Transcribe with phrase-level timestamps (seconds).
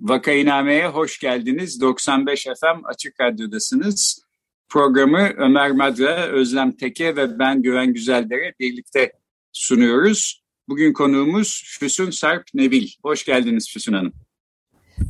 [0.00, 1.80] Vakainame'ye hoş geldiniz.
[1.80, 4.24] 95 FM Açık Radyo'dasınız.
[4.68, 9.12] Programı Ömer Madra, Özlem Teke ve ben Güven Güzeldere birlikte
[9.52, 10.42] sunuyoruz.
[10.68, 12.88] Bugün konuğumuz Füsun Sarp Nebil.
[13.02, 14.12] Hoş geldiniz Füsun Hanım.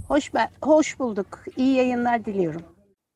[0.09, 0.31] Hoş,
[0.63, 1.39] hoş bulduk.
[1.57, 2.63] İyi yayınlar diliyorum.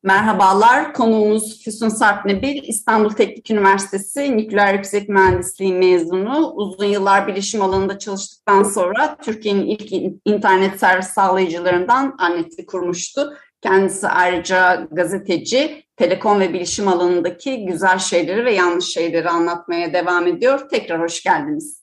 [0.05, 6.51] Merhabalar, konuğumuz Füsun Sarp Nebil, İstanbul Teknik Üniversitesi Nükleer Yüksek Mühendisliği mezunu.
[6.55, 9.91] Uzun yıllar bilişim alanında çalıştıktan sonra Türkiye'nin ilk
[10.25, 13.33] internet servis sağlayıcılarından Annet'i kurmuştu.
[13.61, 20.69] Kendisi ayrıca gazeteci, telekom ve bilişim alanındaki güzel şeyleri ve yanlış şeyleri anlatmaya devam ediyor.
[20.69, 21.81] Tekrar hoş geldiniz.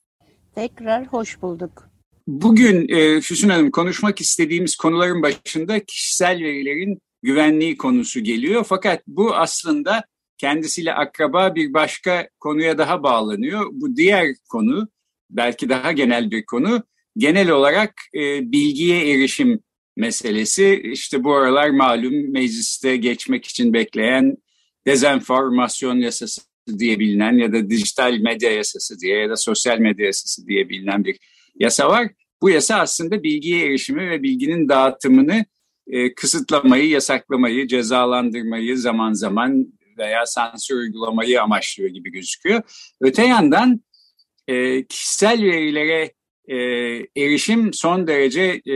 [0.55, 1.89] Tekrar hoş bulduk.
[2.27, 8.65] Bugün e, Füsun Hanım konuşmak istediğimiz konuların başında kişisel verilerin güvenliği konusu geliyor.
[8.69, 10.05] Fakat bu aslında
[10.39, 13.67] kendisiyle akraba bir başka konuya daha bağlanıyor.
[13.73, 14.89] Bu diğer konu
[15.31, 16.83] belki daha genel bir konu.
[17.17, 19.61] Genel olarak e, bilgiye erişim
[19.97, 20.81] meselesi.
[20.85, 24.37] İşte bu aralar malum mecliste geçmek için bekleyen
[24.87, 26.43] dezenformasyon yasası
[26.79, 31.05] diye bilinen ya da dijital medya yasası diye ya da sosyal medya yasası diye bilinen
[31.05, 31.19] bir
[31.55, 32.09] yasa var.
[32.43, 35.45] Bu yasa aslında bilgiye erişimi ve bilginin dağıtımını
[35.87, 42.63] e, kısıtlamayı, yasaklamayı, cezalandırmayı zaman zaman veya sansür uygulamayı amaçlıyor gibi gözüküyor.
[43.01, 43.81] Öte yandan
[44.49, 46.13] e, kişisel verilere
[46.49, 46.57] e,
[47.17, 48.75] erişim son derece e,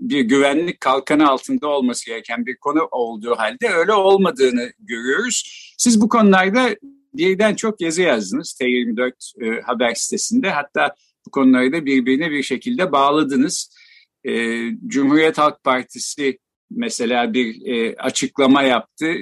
[0.00, 5.74] bir güvenlik kalkanı altında olması gereken bir konu olduğu halde öyle olmadığını görüyoruz.
[5.78, 6.76] Siz bu konularda
[7.14, 9.12] birden çok yazı yazdınız T24
[9.44, 10.50] e, haber sitesinde.
[10.50, 10.94] Hatta
[11.26, 13.76] bu konuları da birbirine bir şekilde bağladınız.
[14.24, 16.38] E, Cumhuriyet Halk Partisi
[16.70, 19.14] mesela bir e, açıklama yaptı.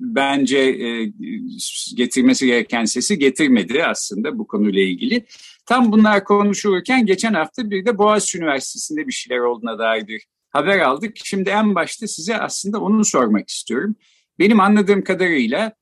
[0.00, 1.12] Bence e,
[1.96, 5.26] getirmesi gereken sesi getirmedi aslında bu konuyla ilgili.
[5.66, 10.78] Tam bunlar konuşulurken geçen hafta bir de Boğaziçi Üniversitesi'nde bir şeyler olduğuna dair bir haber
[10.78, 11.16] aldık.
[11.24, 13.96] Şimdi en başta size aslında onu sormak istiyorum.
[14.38, 15.72] Benim anladığım kadarıyla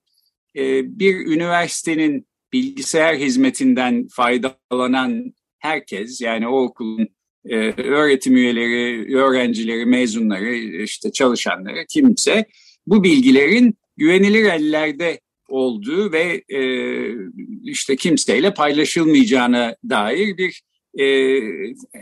[0.57, 7.09] e, bir üniversitenin bilgisayar hizmetinden faydalanan herkes yani o okulun
[7.49, 12.45] e, öğretim üyeleri, öğrencileri, mezunları, işte çalışanları kimse
[12.87, 16.61] bu bilgilerin güvenilir ellerde olduğu ve e,
[17.63, 20.63] işte kimseyle paylaşılmayacağına dair bir
[20.99, 21.41] e,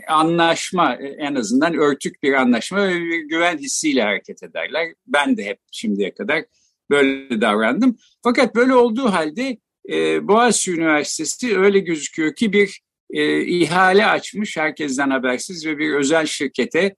[0.07, 4.93] anlaşma en azından örtük bir anlaşma ve bir güven hissiyle hareket ederler.
[5.07, 6.43] Ben de hep şimdiye kadar
[6.89, 7.97] böyle davrandım.
[8.23, 9.57] Fakat böyle olduğu halde
[9.89, 12.81] e, Boğaziçi Üniversitesi öyle gözüküyor ki bir
[13.11, 16.95] e, ihale açmış herkesten habersiz ve bir özel şirkete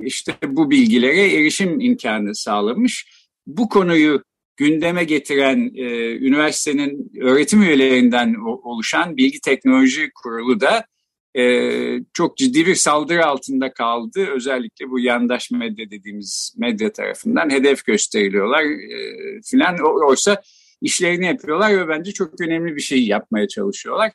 [0.00, 3.06] işte bu bilgilere erişim imkanı sağlamış.
[3.46, 4.22] Bu konuyu
[4.56, 10.86] gündeme getiren e, üniversitenin öğretim üyelerinden oluşan Bilgi Teknoloji Kurulu da
[11.38, 11.44] e,
[12.12, 14.26] çok ciddi bir saldırı altında kaldı.
[14.26, 19.76] Özellikle bu yandaş medya dediğimiz medya tarafından hedef gösteriliyorlar e, filan.
[20.08, 20.42] Oysa
[20.80, 24.12] işlerini yapıyorlar ve bence çok önemli bir şey yapmaya çalışıyorlar.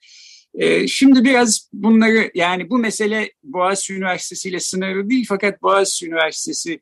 [0.58, 6.80] Ee, şimdi biraz bunları yani bu mesele Boğaziçi Üniversitesi ile sınırlı değil fakat Boğaziçi Üniversitesi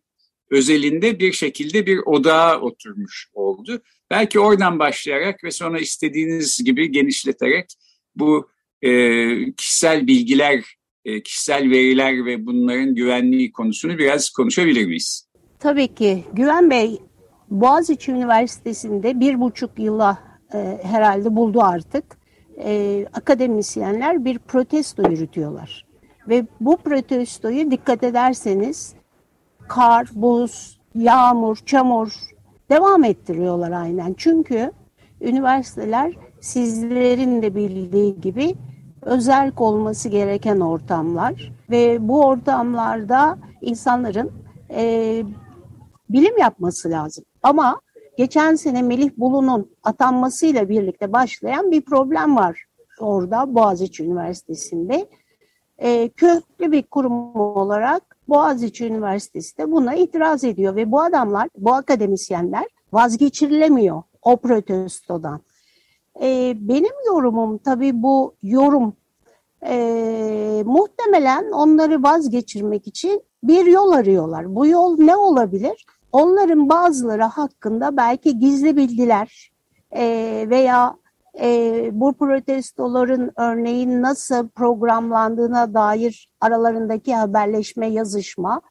[0.52, 3.82] özelinde bir şekilde bir odağa oturmuş oldu.
[4.10, 7.66] Belki oradan başlayarak ve sonra istediğiniz gibi genişleterek
[8.16, 8.50] bu
[8.82, 8.92] e,
[9.52, 10.64] kişisel bilgiler,
[11.06, 15.28] e, kişisel veriler ve bunların güvenliği konusunu biraz konuşabilir miyiz?
[15.60, 16.24] Tabii ki.
[16.34, 17.00] Güven Bey,
[17.50, 22.25] Boğaziçi Üniversitesi'nde bir buçuk yıla e, herhalde buldu artık
[22.58, 25.86] e, akademisyenler bir protesto yürütüyorlar.
[26.30, 28.94] Ve bu protestoyu dikkat ederseniz
[29.68, 32.14] kar, buz, yağmur, çamur
[32.70, 34.14] devam ettiriyorlar aynen.
[34.18, 34.72] Çünkü
[35.22, 38.56] üniversiteler sizlerin de bildiği gibi
[39.02, 44.32] özel olması gereken ortamlar ve bu ortamlarda insanların
[44.70, 45.24] e,
[46.10, 47.26] bilim yapması lazım.
[47.44, 47.82] Ama
[48.18, 52.66] geçen sene Melih Bulu'nun atanmasıyla birlikte başlayan bir problem var
[53.00, 55.08] orada Boğaziçi Üniversitesi'nde.
[55.78, 61.74] E, köklü bir kurum olarak Boğaziçi Üniversitesi de buna itiraz ediyor ve bu adamlar, bu
[61.74, 65.42] akademisyenler vazgeçirilemiyor o protestodan.
[66.22, 68.96] E, benim yorumum tabii bu yorum
[69.66, 74.56] e, muhtemelen onları vazgeçirmek için bir yol arıyorlar.
[74.56, 75.86] Bu yol ne olabilir?
[76.16, 79.52] Onların bazıları hakkında belki gizli bilgiler
[79.92, 80.06] e,
[80.50, 80.98] veya
[81.40, 88.62] e, bu protestoların örneğin nasıl programlandığına dair aralarındaki haberleşme, yazışma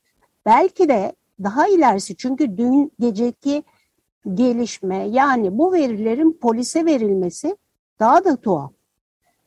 [0.47, 1.13] belki de
[1.43, 3.63] daha ilerisi çünkü dün geceki
[4.35, 7.57] gelişme yani bu verilerin polise verilmesi
[8.01, 8.73] daha da tuhaf.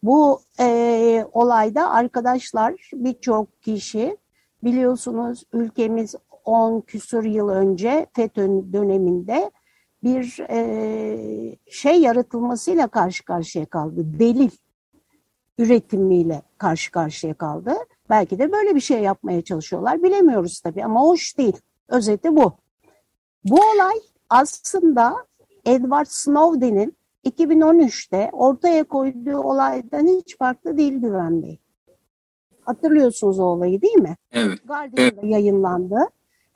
[0.04, 4.18] Bu e, olayda arkadaşlar birçok kişi
[4.64, 6.16] biliyorsunuz ülkemiz
[6.48, 9.52] 10 küsur yıl önce FETÖ döneminde
[10.04, 14.02] bir e, şey yaratılmasıyla karşı karşıya kaldı.
[14.20, 14.50] Delil
[15.58, 17.74] üretimiyle karşı karşıya kaldı.
[18.10, 20.04] Belki de böyle bir şey yapmaya çalışıyorlar.
[20.04, 21.58] Bilemiyoruz tabii ama hoş değil.
[21.88, 22.54] Özeti bu.
[23.44, 23.98] Bu olay
[24.30, 25.16] aslında
[25.66, 31.60] Edward Snowden'in 2013'te ortaya koyduğu olaydan hiç farklı değil Güven Bey.
[32.62, 34.16] Hatırlıyorsunuz o olayı değil mi?
[34.32, 34.68] Evet.
[34.68, 35.24] Guardian'da evet.
[35.24, 36.10] yayınlandı.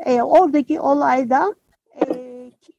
[0.05, 1.55] E, oradaki olayda
[2.01, 2.05] e,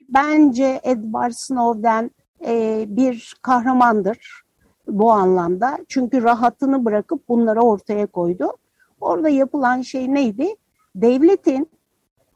[0.09, 2.11] bence Edward Snowden
[2.47, 4.43] e, bir kahramandır
[4.89, 5.79] bu anlamda.
[5.89, 8.57] Çünkü rahatını bırakıp bunları ortaya koydu.
[9.01, 10.57] Orada yapılan şey neydi?
[10.97, 11.69] Devletin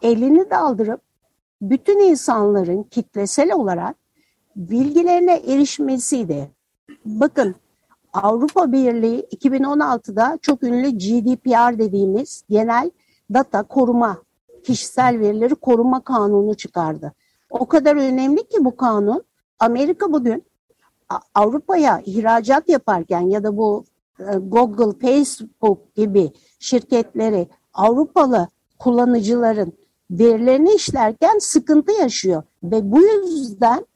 [0.02, 1.00] elini daldırıp
[1.62, 3.96] bütün insanların kitlesel olarak
[4.56, 6.50] bilgilerine erişmesiydi.
[7.04, 7.54] Bakın
[8.12, 12.90] Avrupa Birliği 2016'da çok ünlü GDPR dediğimiz genel
[13.34, 14.22] data koruma,
[14.66, 17.12] kişisel verileri koruma kanunu çıkardı.
[17.50, 19.24] O kadar önemli ki bu kanun.
[19.58, 20.44] Amerika bugün
[21.34, 23.84] Avrupa'ya ihracat yaparken ya da bu
[24.20, 28.48] e, Google, Facebook gibi şirketleri Avrupalı
[28.78, 29.72] kullanıcıların
[30.10, 32.42] verilerini işlerken sıkıntı yaşıyor.
[32.62, 33.86] Ve bu yüzden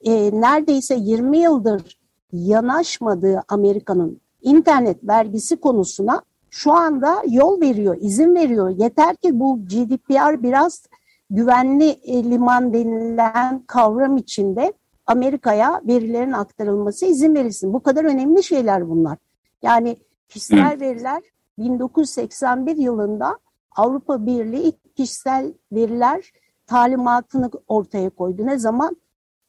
[0.00, 1.98] e, neredeyse 20 yıldır
[2.32, 6.22] yanaşmadığı Amerika'nın internet vergisi konusuna
[6.54, 8.68] şu anda yol veriyor, izin veriyor.
[8.68, 10.86] Yeter ki bu GDPR biraz
[11.30, 14.72] güvenli e, liman denilen kavram içinde
[15.06, 17.72] Amerika'ya verilerin aktarılması izin verilsin.
[17.72, 19.18] Bu kadar önemli şeyler bunlar.
[19.62, 19.96] Yani
[20.28, 21.22] kişisel veriler
[21.58, 23.38] 1981 yılında
[23.76, 26.32] Avrupa Birliği kişisel veriler
[26.66, 28.46] talimatını ortaya koydu.
[28.46, 28.96] Ne zaman?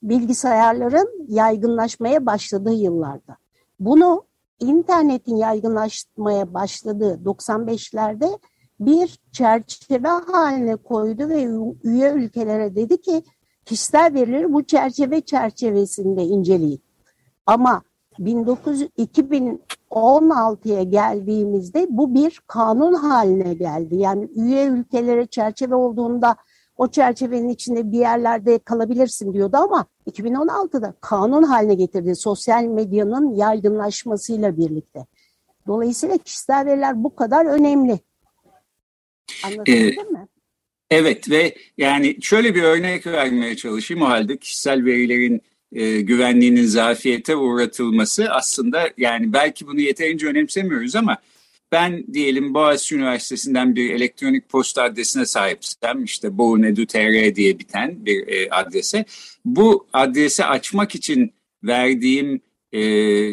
[0.03, 3.37] Bilgisayarların yaygınlaşmaya başladığı yıllarda.
[3.79, 4.23] Bunu
[4.63, 8.39] internetin yaygınlaşmaya başladığı 95'lerde
[8.79, 11.47] bir çerçeve haline koydu ve
[11.83, 13.23] üye ülkelere dedi ki
[13.65, 16.81] kişisel verileri bu çerçeve çerçevesinde inceleyin.
[17.45, 17.81] Ama
[18.19, 23.95] 1900, 2016'ya geldiğimizde bu bir kanun haline geldi.
[23.95, 26.35] Yani üye ülkelere çerçeve olduğunda
[26.77, 34.57] o çerçevenin içinde bir yerlerde kalabilirsin diyordu ama 2016'da kanun haline getirdi sosyal medyanın yaygınlaşmasıyla
[34.57, 35.05] birlikte.
[35.67, 37.99] Dolayısıyla kişisel veriler bu kadar önemli.
[39.43, 40.27] Anlatabildim ee, mi?
[40.89, 45.41] Evet ve yani şöyle bir örnek vermeye çalışayım o halde kişisel verilerin
[45.71, 51.17] e, güvenliğinin zafiyete uğratılması aslında yani belki bunu yeterince önemsemiyoruz ama
[51.73, 58.49] ben diyelim Boğaziçi Üniversitesi'nden bir elektronik posta adresine sahipsem işte boğunedu.tr diye biten bir e,
[58.49, 59.05] adrese
[59.45, 62.81] bu adresi açmak için verdiğim e,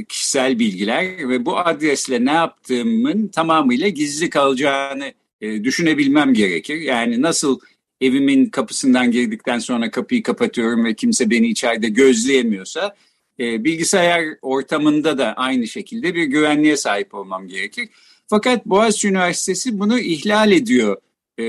[0.04, 6.76] kişisel bilgiler ve bu adresle ne yaptığımın tamamıyla gizli kalacağını e, düşünebilmem gerekir.
[6.76, 7.60] Yani nasıl
[8.00, 12.96] evimin kapısından girdikten sonra kapıyı kapatıyorum ve kimse beni içeride gözleyemiyorsa
[13.40, 17.88] e, bilgisayar ortamında da aynı şekilde bir güvenliğe sahip olmam gerekir.
[18.30, 20.96] Fakat Boğaziçi Üniversitesi bunu ihlal ediyor
[21.38, 21.44] e,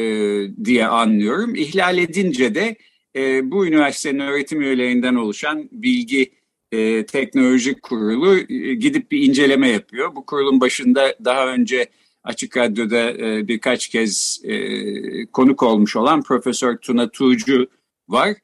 [0.66, 1.56] diye anlıyorum.
[1.56, 2.76] İhlal edince de
[3.16, 6.32] e, bu üniversitenin öğretim üyelerinden oluşan bilgi
[6.72, 10.16] e, teknoloji kurulu e, gidip bir inceleme yapıyor.
[10.16, 11.86] Bu kurulun başında daha önce
[12.24, 17.68] Açık Radyo'da e, birkaç kez e, konuk olmuş olan Profesör Tuna Tuğcu
[18.10, 18.36] var.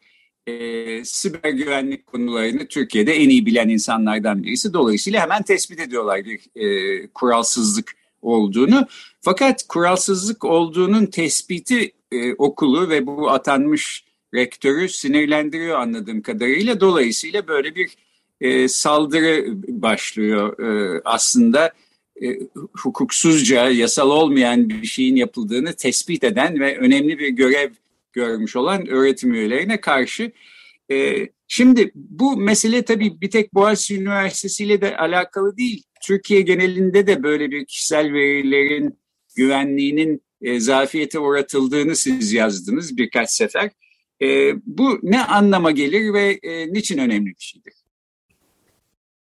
[0.47, 4.73] E, siber güvenlik konularını Türkiye'de en iyi bilen insanlardan birisi.
[4.73, 8.87] Dolayısıyla hemen tespit ediyorlar bir e, kuralsızlık olduğunu.
[9.21, 16.79] Fakat kuralsızlık olduğunun tespiti e, okulu ve bu atanmış rektörü sinirlendiriyor anladığım kadarıyla.
[16.79, 17.95] Dolayısıyla böyle bir
[18.41, 21.73] e, saldırı başlıyor e, aslında
[22.21, 22.39] e,
[22.73, 27.69] hukuksuzca, yasal olmayan bir şeyin yapıldığını tespit eden ve önemli bir görev
[28.13, 30.31] görmüş olan öğretim üyelerine karşı.
[30.91, 35.83] E, şimdi bu mesele tabii bir tek Boğaziçi Üniversitesi ile de alakalı değil.
[36.03, 38.99] Türkiye genelinde de böyle bir kişisel verilerin
[39.35, 43.71] güvenliğinin e, zafiyete uğratıldığını siz yazdınız birkaç sefer.
[44.21, 47.73] E, bu ne anlama gelir ve e, niçin önemli bir şeydir?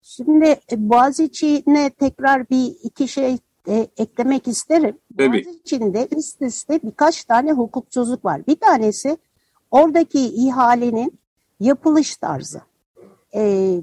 [0.03, 3.37] Şimdi Boğaziçi'ne tekrar bir iki şey
[3.69, 4.99] e, eklemek isterim.
[5.19, 5.45] Tabii.
[5.45, 8.47] Boğaziçi'nde üst üste birkaç tane hukuksuzluk var.
[8.47, 9.17] Bir tanesi
[9.71, 11.20] oradaki ihalenin
[11.61, 12.61] yapılış tarzı.
[13.35, 13.75] E,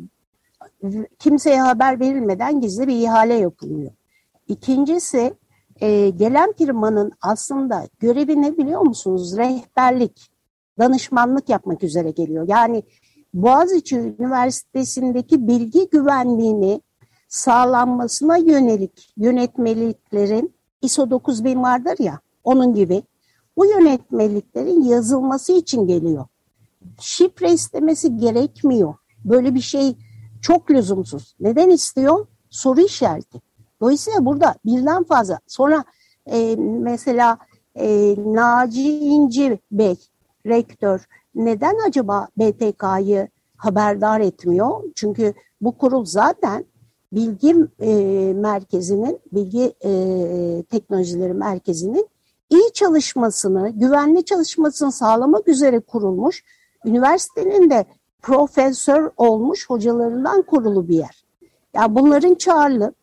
[1.19, 3.91] kimseye haber verilmeden gizli bir ihale yapılıyor.
[4.48, 5.34] İkincisi
[5.81, 9.38] e, gelen firmanın aslında görevi ne biliyor musunuz?
[9.38, 10.31] Rehberlik,
[10.79, 12.46] danışmanlık yapmak üzere geliyor.
[12.48, 12.84] Yani
[13.34, 16.81] Boğaziçi Üniversitesi'ndeki bilgi güvenliğini
[17.27, 23.03] sağlanmasına yönelik yönetmeliklerin ISO 9000 vardır ya onun gibi
[23.57, 26.25] bu yönetmeliklerin yazılması için geliyor.
[27.00, 28.96] Şifre istemesi gerekmiyor.
[29.25, 29.96] Böyle bir şey
[30.41, 31.36] çok lüzumsuz.
[31.39, 32.27] Neden istiyor?
[32.50, 33.41] Soru işareti.
[33.81, 35.39] Dolayısıyla burada birden fazla.
[35.48, 35.84] Sonra
[36.31, 37.38] e, mesela
[37.75, 39.96] e, Naci İnci Bey,
[40.46, 44.84] rektör, neden acaba BTK'yı haberdar etmiyor?
[44.96, 46.65] Çünkü bu kurul zaten
[47.13, 47.93] bilgi e,
[48.34, 49.91] merkezinin, bilgi e,
[50.63, 52.07] teknolojileri merkezinin
[52.50, 56.43] iyi çalışmasını, güvenli çalışmasını sağlamak üzere kurulmuş,
[56.88, 57.86] üniversitenin de
[58.22, 61.25] profesör olmuş hocalarından kurulu bir yer.
[61.74, 62.96] Yani bunların çağrılıp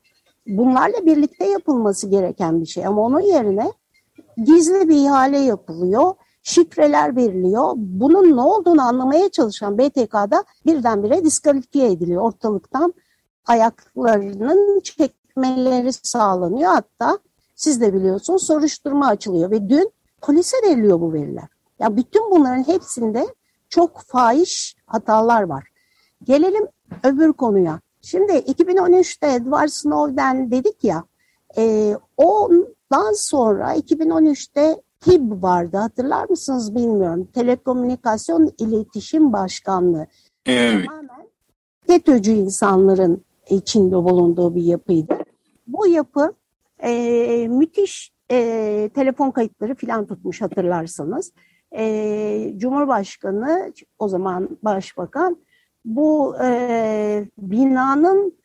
[0.46, 3.72] bunlarla birlikte yapılması gereken bir şey ama onun yerine
[4.36, 7.72] gizli bir ihale yapılıyor, şifreler veriliyor.
[7.76, 12.94] Bunun ne olduğunu anlamaya çalışan BTK'da birdenbire diskalifiye ediliyor ortalıktan
[13.46, 16.72] ayaklarının çekmeleri sağlanıyor.
[16.72, 17.18] Hatta
[17.54, 21.48] siz de biliyorsunuz soruşturma açılıyor ve dün polise veriliyor bu veriler.
[21.78, 23.26] Ya bütün bunların hepsinde
[23.74, 25.64] çok fahiş hatalar var.
[26.24, 26.66] Gelelim
[27.02, 27.80] öbür konuya.
[28.02, 31.04] Şimdi 2013'te Edward Snowden dedik ya,
[31.56, 37.28] e, ondan sonra 2013'te TİB vardı hatırlar mısınız bilmiyorum.
[37.34, 40.06] Telekomünikasyon İletişim Başkanlığı.
[40.46, 40.86] Evet.
[40.86, 41.28] Tamamen
[41.86, 45.18] FETÖ'cü insanların içinde bulunduğu bir yapıydı.
[45.66, 46.32] Bu yapı
[46.78, 51.32] e, müthiş e, telefon kayıtları filan tutmuş hatırlarsanız.
[51.76, 55.36] E, Cumhurbaşkanı o zaman başbakan
[55.84, 58.38] bu e, binanın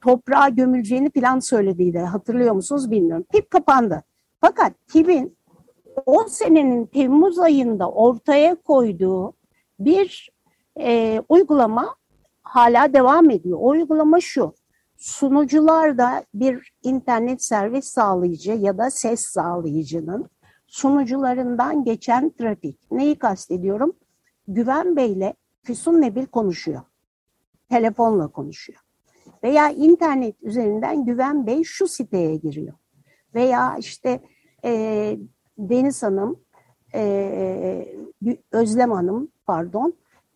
[0.00, 1.98] toprağa gömüleceğini filan söylediydi.
[1.98, 3.24] Hatırlıyor musunuz bilmiyorum.
[3.32, 4.02] TİP kapandı.
[4.40, 5.36] Fakat TİP'in
[6.06, 9.32] o senenin Temmuz ayında ortaya koyduğu
[9.80, 10.30] bir
[10.80, 11.96] e, uygulama
[12.42, 13.58] hala devam ediyor.
[13.60, 14.54] O uygulama şu.
[14.96, 20.30] Sunucularda bir internet servis sağlayıcı ya da ses sağlayıcının
[20.72, 22.78] sunucularından geçen trafik.
[22.90, 23.96] Neyi kastediyorum?
[24.48, 26.80] Güven Bey'le Füsun Nebil konuşuyor.
[27.68, 28.80] Telefonla konuşuyor.
[29.42, 32.74] Veya internet üzerinden Güven Bey şu siteye giriyor.
[33.34, 34.20] Veya işte
[34.64, 35.18] e,
[35.58, 36.40] Deniz Hanım,
[36.94, 37.94] e,
[38.52, 39.94] Özlem Hanım pardon,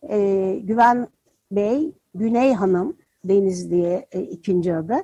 [0.09, 1.07] e, Güven
[1.51, 5.03] Bey, Güney Hanım, Deniz diye e, ikinci adı,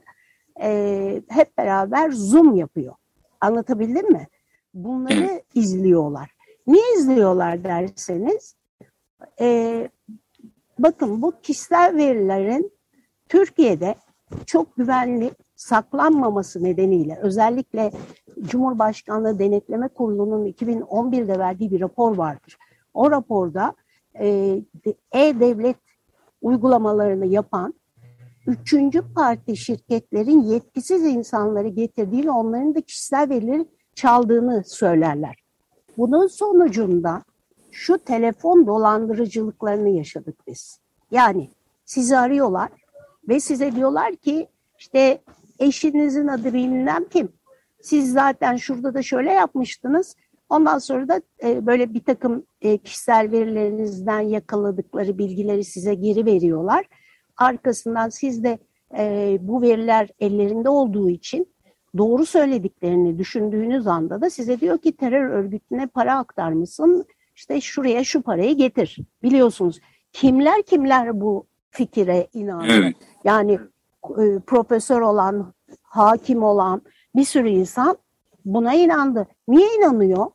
[0.62, 2.96] e, hep beraber Zoom yapıyor.
[3.42, 4.28] Anlatabildim mi?
[4.74, 6.30] Bunları izliyorlar.
[6.68, 8.56] Niye izliyorlar derseniz,
[9.40, 9.90] e,
[10.80, 12.72] bakın bu kişisel verilerin
[13.30, 13.96] Türkiye'de
[14.46, 17.92] çok güvenli saklanmaması nedeniyle özellikle
[18.42, 22.58] Cumhurbaşkanlığı Denetleme Kurulu'nun 2011'de verdiği bir rapor vardır.
[22.94, 23.76] O raporda
[25.12, 25.78] e-devlet
[26.42, 27.74] uygulamalarını yapan
[28.48, 33.66] üçüncü parti şirketlerin yetkisiz insanları getirdiği ve onların da kişisel verileri
[33.96, 35.36] çaldığını söylerler.
[35.98, 37.24] Bunun sonucunda
[37.72, 40.80] şu telefon dolandırıcılıklarını yaşadık biz.
[41.12, 41.50] Yani
[41.86, 42.70] sizi arıyorlar
[43.30, 44.48] ve size diyorlar ki
[44.80, 45.22] işte
[45.60, 47.30] eşinizin adı bilmem kim.
[47.82, 50.16] Siz zaten şurada da şöyle yapmıştınız.
[50.50, 56.86] Ondan sonra da e, böyle bir takım e, kişisel verilerinizden yakaladıkları bilgileri size geri veriyorlar.
[57.38, 58.60] Arkasından siz de
[58.98, 61.53] e, bu veriler ellerinde olduğu için
[61.98, 67.06] doğru söylediklerini düşündüğünüz anda da size diyor ki terör örgütüne para aktarmışsın.
[67.36, 68.98] İşte şuraya şu parayı getir.
[69.24, 69.80] Biliyorsunuz
[70.14, 72.74] kimler kimler bu fikire inanıyor.
[72.74, 72.96] Evet.
[73.24, 73.60] Yani
[74.10, 76.82] e, profesör olan, hakim olan
[77.16, 77.98] bir sürü insan
[78.46, 79.28] buna inandı.
[79.48, 80.26] Niye inanıyor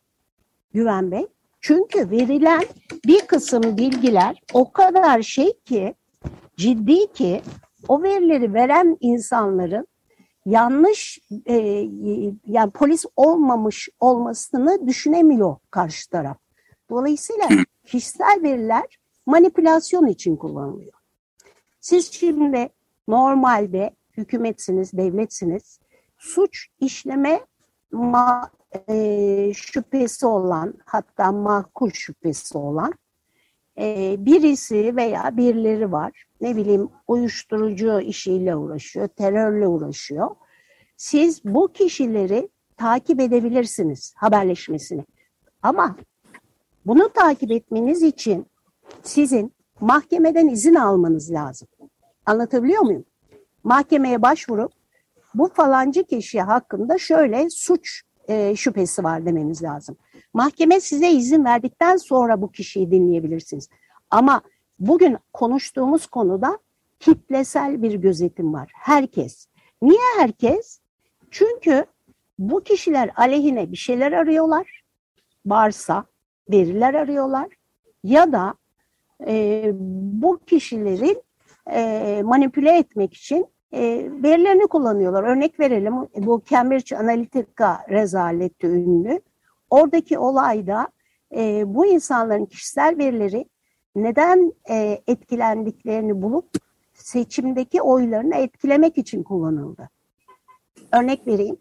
[0.73, 1.27] Güven Bey?
[1.61, 2.65] Çünkü verilen
[3.07, 5.95] bir kısım bilgiler o kadar şey ki,
[6.57, 7.43] ciddi ki
[7.89, 9.87] o verileri veren insanların
[10.49, 11.55] yanlış e,
[12.47, 16.39] yani polis olmamış olmasını düşünemiyor karşı taraf.
[16.91, 17.49] Dolayısıyla
[17.87, 20.93] kişisel veriler manipülasyon için kullanılıyor.
[21.81, 22.69] Siz şimdi
[23.09, 25.81] normalde hükümetsiniz, devletsiniz.
[26.19, 27.41] Suç işleme
[27.93, 28.51] ma,
[28.89, 32.93] e, şüphesi olan hatta makul şüphesi olan
[33.79, 36.28] e, birisi veya birileri var.
[36.41, 40.31] Ne bileyim uyuşturucu işiyle uğraşıyor, terörle uğraşıyor.
[40.97, 45.05] Siz bu kişileri takip edebilirsiniz haberleşmesini.
[45.63, 45.97] Ama
[46.87, 48.47] bunu takip etmeniz için
[49.03, 51.69] sizin mahkemeden izin almanız lazım.
[52.27, 53.05] Anlatabiliyor muyum?
[53.65, 54.73] Mahkemeye başvurup
[55.35, 59.97] bu falancı kişi hakkında şöyle suç e, şüphesi var demeniz lazım.
[60.35, 63.69] Mahkeme size izin verdikten sonra bu kişiyi dinleyebilirsiniz.
[64.11, 64.43] Ama
[64.79, 66.59] bugün konuştuğumuz konuda
[67.01, 68.73] kitlesel bir gözetim var.
[68.75, 69.47] Herkes.
[69.83, 70.81] Niye herkes?
[71.31, 71.85] Çünkü
[72.39, 74.83] bu kişiler aleyhine bir şeyler arıyorlar.
[75.47, 76.05] Varsa
[76.51, 77.49] veriler arıyorlar.
[78.05, 78.55] Ya da
[79.27, 79.71] e,
[80.23, 81.23] bu kişilerin
[81.71, 83.81] e, manipüle etmek için e,
[84.23, 85.23] verilerini kullanıyorlar.
[85.23, 89.21] Örnek verelim bu Cambridge Analytica rezaleti ünlü.
[89.71, 90.89] Oradaki olayda
[91.37, 93.49] e, bu insanların kişisel verileri
[94.03, 96.49] neden e, etkilendiklerini bulup
[96.95, 99.89] seçimdeki oylarını etkilemek için kullanıldı.
[100.93, 101.57] Örnek vereyim.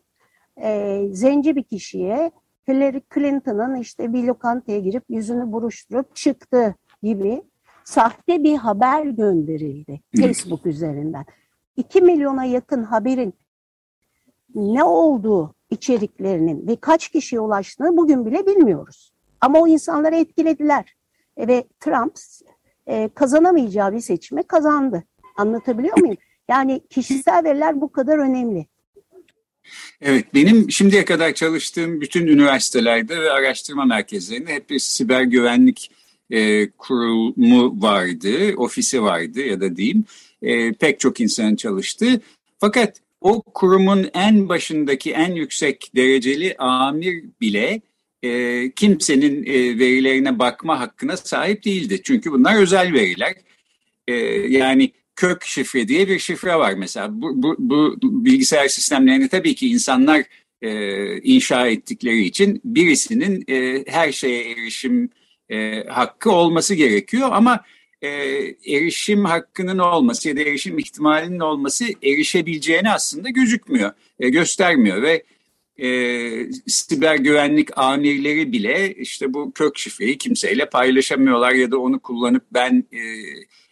[0.62, 2.32] E, zenci bir kişiye
[2.68, 7.44] Hillary Clinton'ın işte bir lokantaya girip yüzünü buruşturup çıktı gibi
[7.84, 11.26] sahte bir haber gönderildi Facebook üzerinden.
[11.78, 13.34] 2 milyona yakın haberin
[14.56, 19.14] ne olduğu içeriklerinin ve kaç kişiye ulaştığını bugün bile bilmiyoruz.
[19.42, 20.97] Ama o insanları etkilediler.
[21.38, 22.14] Ve Trump
[22.88, 25.04] e, kazanamayacağı bir seçime kazandı.
[25.38, 26.18] Anlatabiliyor muyum?
[26.50, 28.66] Yani kişisel veriler bu kadar önemli.
[30.02, 35.92] Evet, benim şimdiye kadar çalıştığım bütün üniversitelerde ve araştırma merkezlerinde hep bir siber güvenlik
[36.30, 40.06] e, kurumu vardı, ofisi vardı ya da diyeyim.
[40.42, 42.22] E, pek çok insan çalıştı.
[42.60, 47.82] Fakat o kurumun en başındaki en yüksek dereceli amir bile
[48.24, 52.02] e, kimsenin e, verilerine bakma hakkına sahip değildi.
[52.04, 53.36] Çünkü bunlar özel veriler.
[54.08, 54.14] E,
[54.48, 57.22] yani kök şifre diye bir şifre var mesela.
[57.22, 60.24] Bu, bu, bu bilgisayar sistemlerini tabii ki insanlar
[60.62, 65.10] e, inşa ettikleri için birisinin e, her şeye erişim
[65.50, 67.64] e, hakkı olması gerekiyor ama
[68.02, 68.10] e,
[68.66, 75.24] erişim hakkının olması ya da erişim ihtimalinin olması erişebileceğini aslında gözükmüyor, e, göstermiyor ve
[75.82, 82.44] e, siber güvenlik amirleri bile işte bu kök şifreyi kimseyle paylaşamıyorlar ya da onu kullanıp
[82.54, 83.02] ben e,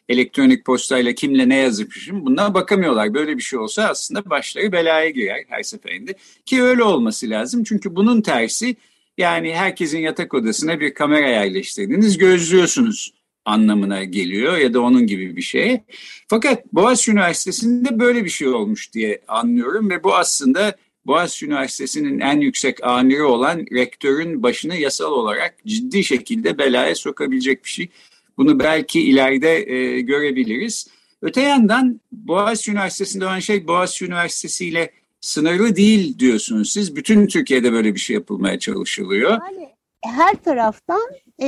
[0.10, 3.14] elektronik postayla kimle ne yazmışım bunlara bakamıyorlar.
[3.14, 6.16] Böyle bir şey olsa aslında başları belaya girer her seferinde
[6.46, 8.76] ki öyle olması lazım çünkü bunun tersi
[9.18, 13.14] yani herkesin yatak odasına bir kamera yerleştirdiniz gözlüyorsunuz
[13.46, 15.82] anlamına geliyor ya da onun gibi bir şey.
[16.28, 22.40] Fakat Boğaziçi Üniversitesi'nde böyle bir şey olmuş diye anlıyorum ve bu aslında Boğaziçi Üniversitesi'nin en
[22.40, 27.90] yüksek amiri olan rektörün başını yasal olarak ciddi şekilde belaya sokabilecek bir şey.
[28.38, 30.88] Bunu belki ileride e, görebiliriz.
[31.22, 34.92] Öte yandan Boğaziçi Üniversitesi'nde olan şey Boğaziçi Üniversitesi ile
[35.22, 36.96] sınırlı değil diyorsunuz siz.
[36.96, 39.32] Bütün Türkiye'de böyle bir şey yapılmaya çalışılıyor.
[39.32, 39.70] Yani
[40.04, 41.02] her taraftan
[41.42, 41.48] e,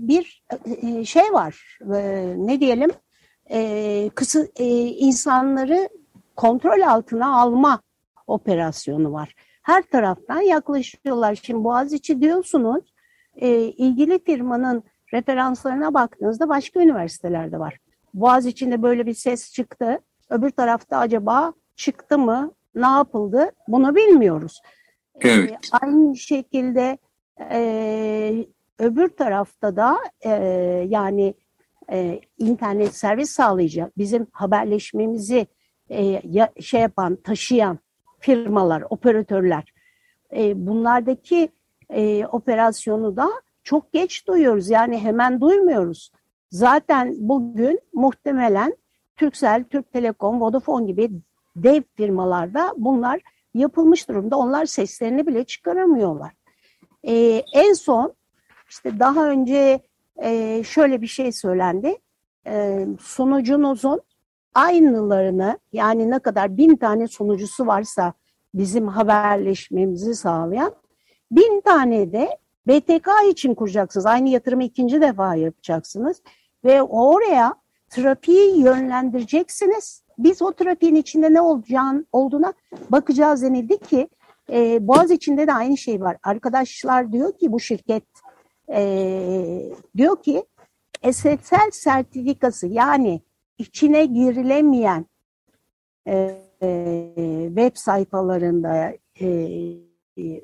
[0.00, 0.42] bir
[0.82, 1.78] e, şey var.
[1.94, 2.90] E, ne diyelim?
[3.50, 5.88] E, kısı, e, insanları
[6.36, 7.80] kontrol altına alma
[8.28, 9.34] operasyonu var.
[9.62, 11.34] Her taraftan yaklaşıyorlar.
[11.34, 12.92] Şimdi Boğaziçi diyorsunuz,
[13.36, 17.78] e, ilgili firmanın referanslarına baktığınızda başka üniversitelerde var.
[18.14, 19.98] Boğaziçi'nde böyle bir ses çıktı.
[20.30, 24.60] Öbür tarafta acaba çıktı mı, ne yapıldı bunu bilmiyoruz.
[25.20, 25.50] Evet.
[25.50, 26.98] E, aynı şekilde
[27.50, 28.46] e,
[28.78, 30.30] öbür tarafta da e,
[30.88, 31.34] yani
[31.92, 35.46] e, internet servis sağlayacak bizim haberleşmemizi
[35.88, 37.78] e, ya, şey yapan, taşıyan
[38.18, 39.72] firmalar, operatörler.
[40.36, 41.48] E, bunlardaki
[41.90, 43.28] e, operasyonu da
[43.62, 44.70] çok geç duyuyoruz.
[44.70, 46.12] Yani hemen duymuyoruz.
[46.50, 48.76] Zaten bugün muhtemelen
[49.16, 51.10] Türksel, Türk Telekom, Vodafone gibi
[51.56, 53.20] dev firmalarda bunlar
[53.54, 54.36] yapılmış durumda.
[54.36, 56.32] Onlar seslerini bile çıkaramıyorlar.
[57.02, 58.14] Ee, en son
[58.68, 59.80] işte daha önce
[60.22, 61.98] e, şöyle bir şey söylendi.
[62.46, 64.00] Ee, sunucunuzun
[64.54, 68.12] aynılarını yani ne kadar bin tane sunucusu varsa
[68.54, 70.74] bizim haberleşmemizi sağlayan
[71.30, 74.06] bin tane de BTK için kuracaksınız.
[74.06, 76.22] Aynı yatırımı ikinci defa yapacaksınız
[76.64, 77.54] ve oraya
[77.90, 80.02] trafiği yönlendireceksiniz.
[80.18, 82.52] Biz o trafiğin içinde ne olacağın olduğuna
[82.90, 84.08] bakacağız denildi ki
[84.52, 86.16] e, Boğaz içinde de aynı şey var.
[86.22, 88.04] Arkadaşlar diyor ki bu şirket
[88.72, 90.44] e, diyor ki
[91.12, 93.20] SSL sertifikası yani
[93.58, 95.06] içine girilemeyen
[96.06, 97.12] e, e,
[97.46, 99.26] web sayfalarında e,
[100.18, 100.42] e,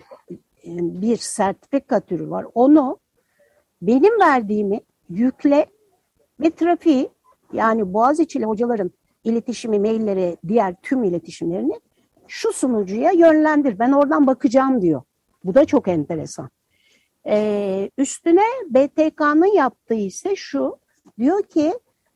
[1.03, 2.47] bir sertifika türü var.
[2.55, 2.99] Onu
[3.83, 5.67] benim verdiğimi yükle
[6.41, 7.11] ve trafiği
[7.53, 8.91] Yani Boğaziçi ile hocaların
[9.25, 11.81] iletişimi, mailleri, diğer tüm iletişimlerini
[12.29, 13.79] şu sunucuya yönlendir.
[13.79, 15.03] Ben oradan bakacağım diyor.
[15.45, 16.51] Bu da çok enteresan.
[17.27, 20.77] Ee, üstüne BTK'nın yaptığı ise şu.
[21.19, 21.75] Diyor ki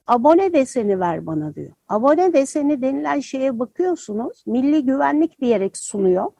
[0.08, 1.72] abone deseni ver bana diyor.
[1.88, 4.44] Abone deseni denilen şeye bakıyorsunuz.
[4.46, 6.32] Milli güvenlik diyerek sunuyor.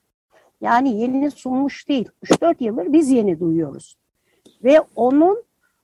[0.60, 2.08] Yani yeni sunmuş değil.
[2.24, 3.98] 3-4 yıldır biz yeni duyuyoruz.
[4.64, 5.42] Ve onun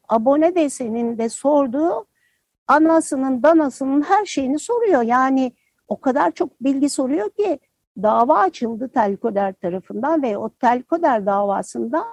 [0.09, 2.07] abone deseninde sorduğu
[2.67, 5.03] anasının, danasının her şeyini soruyor.
[5.03, 5.53] Yani
[5.89, 7.59] o kadar çok bilgi soruyor ki
[8.03, 12.05] dava açıldı Telkoder tarafından ve o Telkoder davasında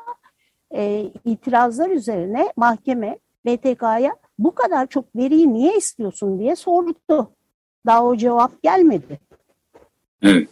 [0.71, 7.32] e, itirazlar üzerine mahkeme BTK'ya bu kadar çok veriyi niye istiyorsun diye sordu.
[7.86, 9.19] Daha o cevap gelmedi.
[10.23, 10.47] Evet.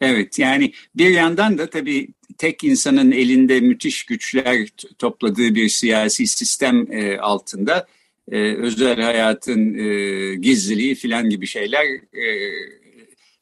[0.00, 2.08] Evet yani bir yandan da tabii
[2.38, 7.86] tek insanın elinde müthiş güçler topladığı bir siyasi sistem e, altında
[8.32, 12.26] e, özel hayatın e, gizliliği filan gibi şeyler e,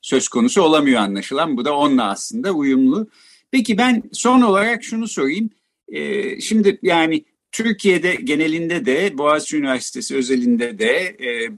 [0.03, 1.57] söz konusu olamıyor anlaşılan.
[1.57, 3.11] Bu da onunla aslında uyumlu.
[3.51, 5.51] Peki ben son olarak şunu sorayım.
[5.89, 11.51] E, şimdi yani Türkiye'de genelinde de Boğaziçi Üniversitesi özelinde de e,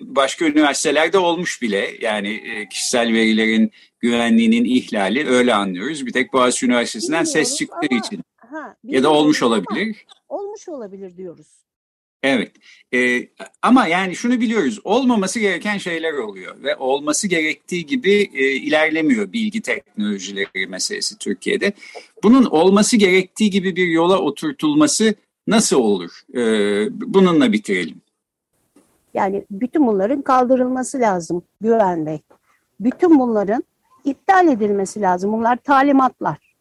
[0.00, 6.06] başka üniversitelerde olmuş bile yani e, kişisel verilerin güvenliğinin ihlali öyle anlıyoruz.
[6.06, 9.96] Bir tek Boğaziçi Üniversitesi'nden ses çıktığı ama, için ha, ya da olmuş olabilir.
[10.28, 11.46] Olmuş olabilir diyoruz.
[12.22, 12.52] Evet
[12.94, 13.28] ee,
[13.62, 19.62] ama yani şunu biliyoruz olmaması gereken şeyler oluyor ve olması gerektiği gibi e, ilerlemiyor bilgi
[19.62, 21.72] teknolojileri meselesi Türkiye'de.
[22.22, 25.14] Bunun olması gerektiği gibi bir yola oturtulması
[25.46, 26.22] nasıl olur?
[26.34, 28.00] Ee, bununla bitirelim.
[29.14, 32.20] Yani bütün bunların kaldırılması lazım güvende.
[32.80, 33.64] Bütün bunların
[34.04, 35.32] iptal edilmesi lazım.
[35.32, 36.54] Bunlar talimatlar.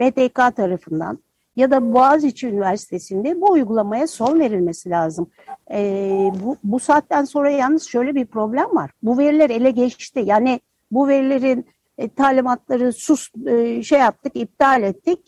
[0.00, 1.18] BTK tarafından
[1.56, 5.30] ya da Boğaziçi Üniversitesi'nde bu uygulamaya son verilmesi lazım.
[5.70, 8.90] Ee, bu, bu saatten sonra yalnız şöyle bir problem var.
[9.02, 10.22] Bu veriler ele geçti.
[10.26, 10.60] Yani
[10.90, 11.66] bu verilerin
[11.98, 15.18] e, talimatları sus e, şey yaptık, iptal ettik.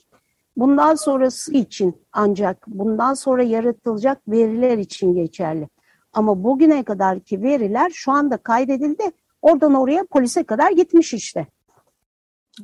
[0.57, 5.69] Bundan sonrası için ancak bundan sonra yaratılacak veriler için geçerli.
[6.13, 9.03] Ama bugüne kadarki veriler şu anda kaydedildi.
[9.43, 11.47] Oradan oraya polise kadar gitmiş işte.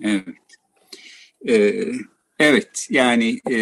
[0.03, 0.25] Evet.
[1.49, 1.85] Ee,
[2.41, 3.57] Evet yani e,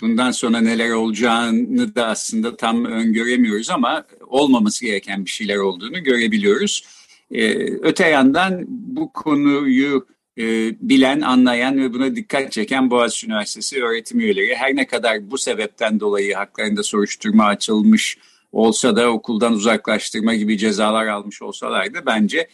[0.00, 6.84] bundan sonra neler olacağını da aslında tam öngöremiyoruz ama olmaması gereken bir şeyler olduğunu görebiliyoruz.
[7.30, 10.06] E, öte yandan bu konuyu
[10.38, 10.42] e,
[10.88, 16.00] bilen, anlayan ve buna dikkat çeken Boğaziçi Üniversitesi öğretim üyeleri her ne kadar bu sebepten
[16.00, 18.18] dolayı haklarında soruşturma açılmış
[18.52, 22.48] olsa da okuldan uzaklaştırma gibi cezalar almış olsalar da bence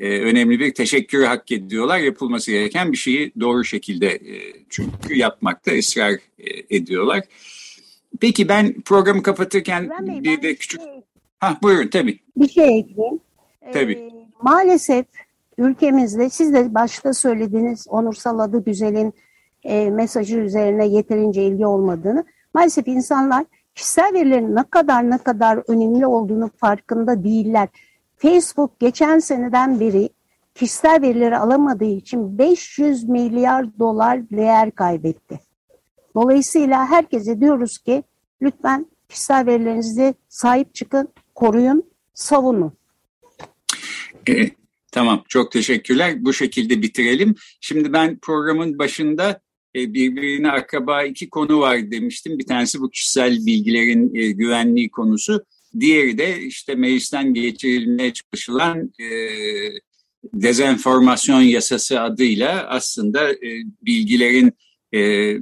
[0.00, 1.98] e, önemli bir teşekkür hak ediyorlar.
[1.98, 7.22] Yapılması gereken bir şeyi doğru şekilde e, çünkü yapmakta ısrar e, ediyorlar.
[8.20, 10.80] Peki ben programı kapatırken Bey, bir de küçük...
[10.80, 11.02] Şey,
[11.40, 12.18] ha buyurun tabii.
[12.36, 13.20] Bir şey ekleyeyim.
[13.72, 13.92] Tabii.
[13.92, 14.10] Ee,
[14.42, 15.06] maalesef
[15.58, 19.14] ülkemizde siz de başta söylediğiniz onursal adı güzelin
[19.64, 26.06] e, mesajı üzerine yeterince ilgi olmadığını maalesef insanlar kişisel verilerin ne kadar ne kadar önemli
[26.06, 27.68] olduğunu farkında değiller.
[28.16, 30.08] Facebook geçen seneden beri
[30.54, 35.40] kişisel verileri alamadığı için 500 milyar dolar değer kaybetti.
[36.14, 38.02] Dolayısıyla herkese diyoruz ki
[38.42, 42.72] lütfen kişisel verilerinizi sahip çıkın, koruyun, savunun.
[44.28, 44.50] E,
[44.92, 46.24] tamam, çok teşekkürler.
[46.24, 47.34] Bu şekilde bitirelim.
[47.60, 49.40] Şimdi ben programın başında
[49.76, 52.38] e, birbirine akraba iki konu var demiştim.
[52.38, 55.44] Bir tanesi bu kişisel bilgilerin e, güvenliği konusu.
[55.80, 59.08] Diğeri de işte meclisten geçirilmeye çalışılan e,
[60.34, 64.52] dezenformasyon yasası adıyla aslında e, bilgilerin
[64.94, 65.32] e,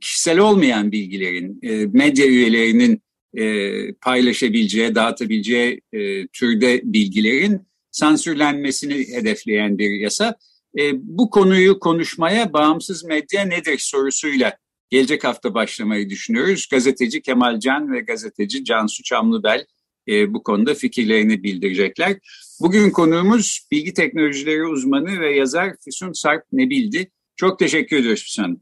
[0.00, 3.02] kişisel olmayan bilgilerin e, medya üyelerinin
[3.34, 7.60] e, paylaşabileceği, dağıtabileceği e, türde bilgilerin
[7.90, 10.36] sansürlenmesini hedefleyen bir yasa.
[10.78, 14.56] E, bu konuyu konuşmaya bağımsız medya nedir sorusuyla
[14.90, 16.66] gelecek hafta başlamayı düşünüyoruz.
[16.70, 19.66] Gazeteci Kemal Can ve gazeteci Cansu Çamlıbel
[20.08, 22.16] e, bu konuda fikirlerini bildirecekler.
[22.60, 27.10] Bugün konuğumuz bilgi teknolojileri uzmanı ve yazar Füsun Sarp Nebildi.
[27.36, 28.60] Çok teşekkür ediyoruz Füsun Hanım.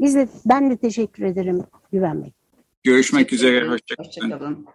[0.00, 2.32] Biz de, ben de teşekkür ederim Güven Bey.
[2.82, 3.68] Görüşmek üzere.
[3.68, 4.06] Hoşçakalın.
[4.06, 4.66] Hoşçakalın.